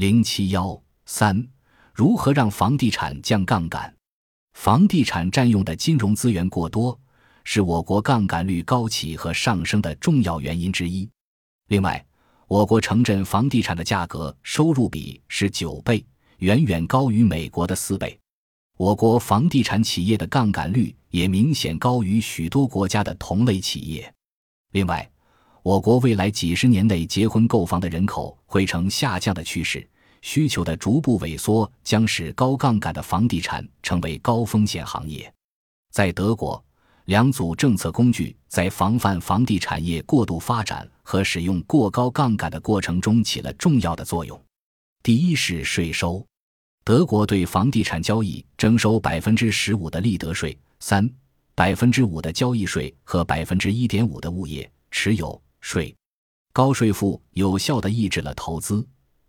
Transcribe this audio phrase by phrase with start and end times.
[0.00, 1.46] 零七幺三，
[1.92, 3.94] 如何让房地产降杠杆？
[4.54, 6.98] 房地产占用的金融资源过多，
[7.44, 11.06] 是我国杠杆率高企和上升的重要原因之一。
[11.66, 12.02] 另外，
[12.48, 16.02] 我国城镇房地产的价格收入比是九倍，
[16.38, 18.18] 远远高于美国的四倍。
[18.78, 24.10] 我国房地产企业的杠杆率也明显高于许多国家的同类企业。
[24.72, 25.09] 另外，
[25.62, 29.86] 我国未来几十年内结婚购房的人口会呈下降的趋势，
[30.22, 35.30] 需求的逐步萎缩将使高杠杆的房地产成为高风险行业。
[35.92, 36.62] 在德国，
[37.04, 44.40] 两组政策工具在防范房地产业过度发展和使用过高杠杆的过程中起了重要的作用。
[45.02, 46.24] 第一是税收，
[46.84, 51.10] 德国对房地产交易征收百分之十五的利得税，三
[51.54, 55.40] 百分之五的交易税和百分之一点五的物业持有。
[55.60, 55.94] 税
[56.52, 58.86] 高税负有效地抑制了投资，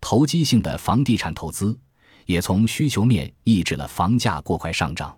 [0.00, 1.78] 投机性的房地产投资
[2.26, 5.16] 也从需求面抑制了房价过快上涨。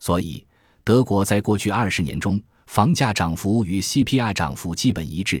[0.00, 0.46] 所以，
[0.84, 5.38] 德国在过去二十年中，房价涨幅与 CPI 涨幅基本一致；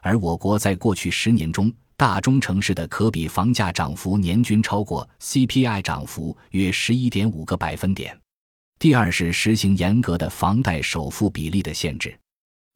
[0.00, 8.18] 而我国在过去十年中，大中城市的可比房价涨幅年均超过 CPI 涨幅约十一点五个百分点。
[8.78, 12.18] 第二是实行严格的房贷首付比例的限制。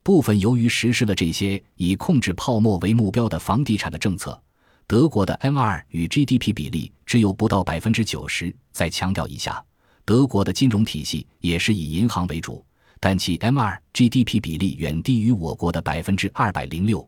[0.06, 4.40] 部分由于实施了这些以控制泡沫为目标的房地产的政策，
[4.86, 8.54] 德国的 M2 与 GDP 比例只有不到百分之九十。
[8.70, 9.60] 再强调一下，
[10.04, 12.64] 德国的金融体系也是以银行为主，
[13.00, 17.04] 但其 M2 GDP 比例远低于我国的百分之二百零六。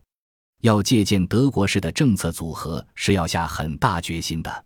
[0.63, 4.65] 要借鉴德国式的政策组合是要下很大决心的，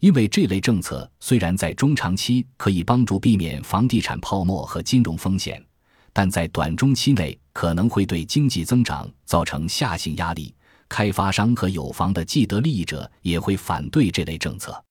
[0.00, 5.64] 因为这类政策虽然在中长期可以帮助避免房地产泡沫和金融风险。
[6.14, 10.54] 但在短中期内可能会对经济增长造成下行压力，
[10.88, 14.84] 开发商和有房的既得利益者也会反对这类政策。